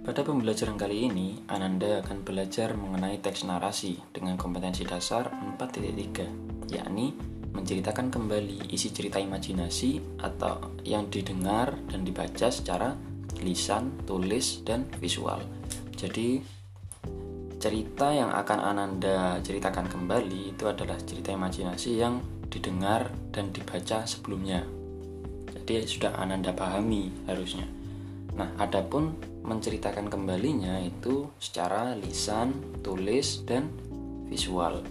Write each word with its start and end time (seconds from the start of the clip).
Pada 0.00 0.24
pembelajaran 0.24 0.80
kali 0.80 1.12
ini, 1.12 1.44
Ananda 1.52 2.00
akan 2.00 2.24
belajar 2.24 2.72
mengenai 2.72 3.20
teks 3.20 3.44
narasi 3.44 4.00
dengan 4.16 4.40
kompetensi 4.40 4.80
dasar 4.88 5.28
4.3, 5.28 6.72
yakni 6.72 7.12
menceritakan 7.52 8.08
kembali 8.08 8.72
isi 8.72 8.96
cerita 8.96 9.20
imajinasi 9.20 10.22
atau 10.24 10.80
yang 10.88 11.12
didengar 11.12 11.76
dan 11.92 12.00
dibaca 12.00 12.48
secara 12.48 12.96
lisan, 13.44 13.92
tulis, 14.08 14.64
dan 14.64 14.88
visual. 14.96 15.44
Jadi, 15.92 16.40
cerita 17.60 18.08
yang 18.16 18.32
akan 18.32 18.56
Ananda 18.56 19.36
ceritakan 19.44 19.84
kembali 19.84 20.56
itu 20.56 20.64
adalah 20.64 20.96
cerita 21.04 21.28
imajinasi 21.28 22.00
yang 22.00 22.24
didengar 22.48 23.12
dan 23.36 23.52
dibaca 23.52 24.08
sebelumnya. 24.08 24.64
Jadi 25.52 25.84
sudah 25.84 26.16
Ananda 26.16 26.56
pahami 26.56 27.12
harusnya. 27.28 27.68
Nah, 28.32 28.48
adapun 28.56 29.29
menceritakan 29.40 30.12
kembalinya 30.12 30.76
itu 30.80 31.28
secara 31.40 31.96
lisan, 31.96 32.52
tulis, 32.84 33.42
dan 33.48 33.72
visual. 34.28 34.84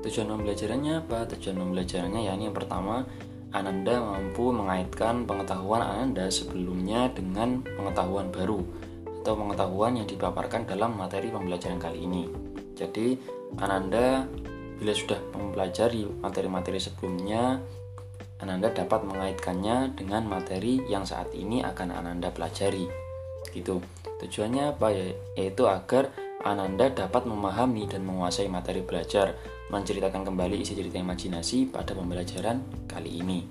Tujuan 0.00 0.32
pembelajarannya 0.32 1.04
apa? 1.04 1.28
Tujuan 1.36 1.60
pembelajarannya 1.60 2.24
yakni 2.24 2.48
yang 2.48 2.56
pertama, 2.56 3.04
Ananda 3.50 3.98
mampu 4.00 4.54
mengaitkan 4.54 5.26
pengetahuan 5.26 5.82
Ananda 5.82 6.30
sebelumnya 6.30 7.10
dengan 7.10 7.60
pengetahuan 7.66 8.30
baru 8.30 8.62
atau 9.20 9.36
pengetahuan 9.36 10.00
yang 10.00 10.06
dipaparkan 10.08 10.64
dalam 10.64 10.96
materi 10.96 11.28
pembelajaran 11.28 11.76
kali 11.76 11.98
ini. 12.06 12.24
Jadi, 12.78 13.20
Ananda 13.60 14.24
bila 14.80 14.96
sudah 14.96 15.20
mempelajari 15.36 16.08
materi-materi 16.24 16.80
sebelumnya, 16.80 17.60
Ananda 18.40 18.72
dapat 18.72 19.04
mengaitkannya 19.04 19.92
dengan 19.92 20.24
materi 20.24 20.80
yang 20.88 21.04
saat 21.04 21.36
ini 21.36 21.60
akan 21.60 21.92
Ananda 21.92 22.32
pelajari 22.32 23.09
gitu. 23.52 23.80
Tujuannya 24.20 24.76
apa? 24.76 24.92
Ya 24.92 25.16
yaitu 25.36 25.64
agar 25.66 26.12
Ananda 26.40 26.88
dapat 26.88 27.28
memahami 27.28 27.84
dan 27.84 28.04
menguasai 28.08 28.48
materi 28.48 28.80
belajar 28.80 29.36
menceritakan 29.68 30.24
kembali 30.24 30.64
isi 30.64 30.72
cerita 30.72 30.96
imajinasi 30.96 31.68
pada 31.68 31.92
pembelajaran 31.92 32.64
kali 32.88 33.20
ini. 33.20 33.44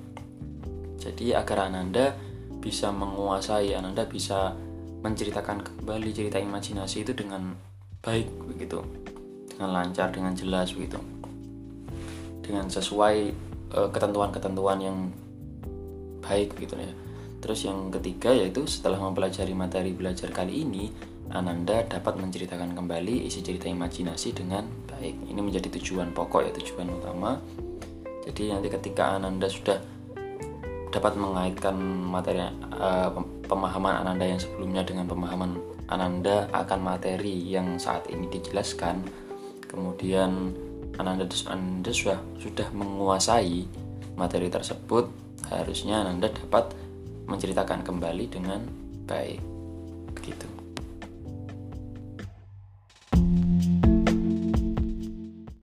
Jadi 0.98 1.38
agar 1.38 1.70
Ananda 1.70 2.18
bisa 2.60 2.90
menguasai 2.90 3.78
Ananda 3.78 4.10
bisa 4.10 4.58
menceritakan 5.00 5.64
kembali 5.64 6.10
cerita 6.12 6.42
imajinasi 6.42 7.06
itu 7.08 7.14
dengan 7.14 7.54
baik 8.02 8.28
begitu. 8.50 8.82
Dengan 9.54 9.70
lancar 9.70 10.10
dengan 10.10 10.34
jelas 10.34 10.74
begitu. 10.74 10.98
Dengan 12.42 12.68
sesuai 12.68 13.16
eh, 13.78 13.90
ketentuan-ketentuan 13.94 14.80
yang 14.82 14.98
baik 16.20 16.58
gitu 16.60 16.76
ya 16.78 17.09
Terus 17.40 17.60
yang 17.64 17.88
ketiga 17.88 18.36
yaitu 18.36 18.68
setelah 18.68 19.00
mempelajari 19.00 19.56
materi 19.56 19.96
belajar 19.96 20.28
kali 20.32 20.68
ini, 20.68 20.92
Ananda 21.32 21.86
dapat 21.86 22.20
menceritakan 22.20 22.74
kembali 22.76 23.30
isi 23.30 23.40
cerita 23.46 23.70
imajinasi 23.70 24.36
dengan 24.36 24.66
baik. 24.90 25.30
Ini 25.30 25.40
menjadi 25.40 25.72
tujuan 25.80 26.12
pokok 26.12 26.42
ya, 26.44 26.52
tujuan 26.52 26.90
utama. 26.90 27.40
Jadi 28.28 28.52
nanti 28.52 28.68
ketika 28.68 29.16
Ananda 29.16 29.48
sudah 29.48 29.80
dapat 30.90 31.14
mengaitkan 31.16 31.78
materi 32.10 32.42
uh, 32.76 33.14
pemahaman 33.46 34.02
Ananda 34.04 34.26
yang 34.26 34.42
sebelumnya 34.42 34.82
dengan 34.82 35.06
pemahaman 35.06 35.62
Ananda 35.90 36.50
akan 36.54 36.80
materi 36.82 37.46
yang 37.46 37.78
saat 37.78 38.10
ini 38.10 38.26
dijelaskan, 38.30 39.06
kemudian 39.70 40.54
Ananda, 40.98 41.30
Ananda 41.50 41.94
sudah 41.94 42.20
sudah 42.42 42.68
menguasai 42.74 43.70
materi 44.18 44.50
tersebut, 44.50 45.10
harusnya 45.50 46.02
Ananda 46.02 46.30
dapat 46.30 46.74
menceritakan 47.30 47.86
kembali 47.86 48.26
dengan 48.28 48.62
baik. 49.06 49.40
Begitu 50.18 50.59